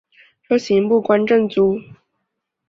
[0.41, 1.79] 授刑部观政卒。